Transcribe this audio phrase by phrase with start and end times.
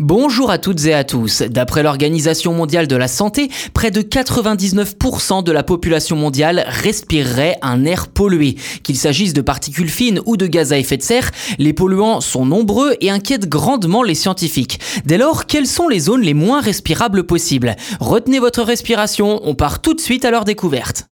[0.00, 1.42] Bonjour à toutes et à tous.
[1.42, 7.84] D'après l'Organisation mondiale de la santé, près de 99% de la population mondiale respirerait un
[7.84, 8.56] air pollué.
[8.82, 11.30] Qu'il s'agisse de particules fines ou de gaz à effet de serre,
[11.60, 14.80] les polluants sont nombreux et inquiètent grandement les scientifiques.
[15.04, 17.76] Dès lors, quelles sont les zones les moins respirables possibles?
[18.00, 21.06] Retenez votre respiration, on part tout de suite à leur découverte.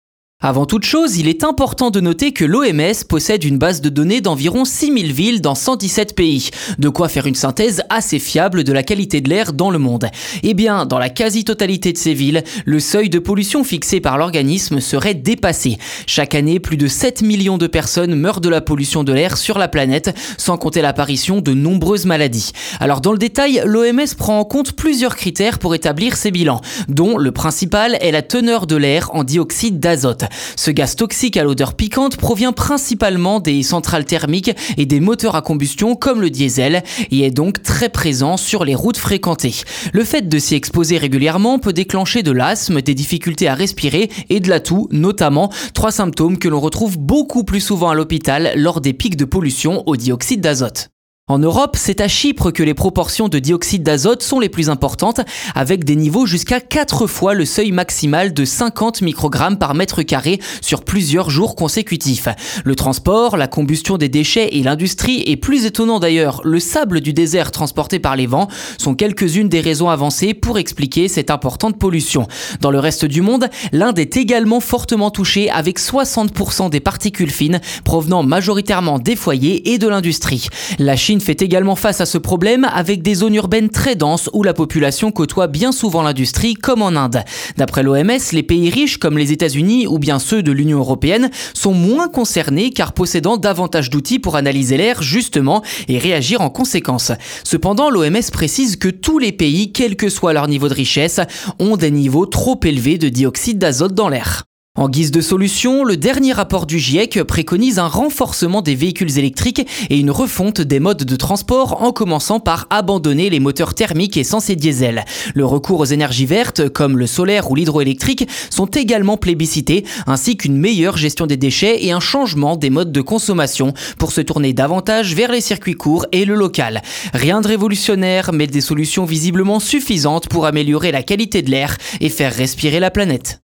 [0.43, 4.21] Avant toute chose, il est important de noter que l'OMS possède une base de données
[4.21, 6.49] d'environ 6000 villes dans 117 pays,
[6.79, 10.07] de quoi faire une synthèse assez fiable de la qualité de l'air dans le monde.
[10.41, 14.79] Eh bien, dans la quasi-totalité de ces villes, le seuil de pollution fixé par l'organisme
[14.79, 15.77] serait dépassé.
[16.07, 19.59] Chaque année, plus de 7 millions de personnes meurent de la pollution de l'air sur
[19.59, 22.51] la planète, sans compter l'apparition de nombreuses maladies.
[22.79, 27.19] Alors dans le détail, l'OMS prend en compte plusieurs critères pour établir ces bilans, dont
[27.19, 30.30] le principal est la teneur de l'air en dioxyde d'azote.
[30.55, 35.41] Ce gaz toxique à l'odeur piquante provient principalement des centrales thermiques et des moteurs à
[35.41, 39.55] combustion comme le diesel et est donc très présent sur les routes fréquentées.
[39.93, 44.39] Le fait de s'y exposer régulièrement peut déclencher de l'asthme, des difficultés à respirer et
[44.39, 48.81] de la toux notamment, trois symptômes que l'on retrouve beaucoup plus souvent à l'hôpital lors
[48.81, 50.89] des pics de pollution au dioxyde d'azote.
[51.31, 55.21] En Europe, c'est à Chypre que les proportions de dioxyde d'azote sont les plus importantes,
[55.55, 60.41] avec des niveaux jusqu'à 4 fois le seuil maximal de 50 microgrammes par mètre carré
[60.59, 62.27] sur plusieurs jours consécutifs.
[62.65, 67.13] Le transport, la combustion des déchets et l'industrie, et plus étonnant d'ailleurs, le sable du
[67.13, 72.27] désert transporté par les vents, sont quelques-unes des raisons avancées pour expliquer cette importante pollution.
[72.59, 77.61] Dans le reste du monde, l'Inde est également fortement touchée avec 60% des particules fines
[77.85, 80.47] provenant majoritairement des foyers et de l'industrie.
[80.77, 84.43] La Chine fait également face à ce problème avec des zones urbaines très denses où
[84.43, 87.23] la population côtoie bien souvent l'industrie comme en Inde.
[87.57, 91.73] D'après l'OMS, les pays riches comme les États-Unis ou bien ceux de l'Union européenne sont
[91.73, 97.11] moins concernés car possédant davantage d'outils pour analyser l'air justement et réagir en conséquence.
[97.43, 101.21] Cependant, l'OMS précise que tous les pays, quel que soit leur niveau de richesse,
[101.59, 104.43] ont des niveaux trop élevés de dioxyde d'azote dans l'air.
[104.77, 109.67] En guise de solution, le dernier rapport du GIEC préconise un renforcement des véhicules électriques
[109.89, 114.55] et une refonte des modes de transport en commençant par abandonner les moteurs thermiques et
[114.55, 115.03] diesel.
[115.35, 120.57] Le recours aux énergies vertes comme le solaire ou l'hydroélectrique sont également plébiscités ainsi qu'une
[120.57, 125.13] meilleure gestion des déchets et un changement des modes de consommation pour se tourner davantage
[125.13, 126.81] vers les circuits courts et le local.
[127.13, 132.09] Rien de révolutionnaire mais des solutions visiblement suffisantes pour améliorer la qualité de l'air et
[132.09, 133.41] faire respirer la planète.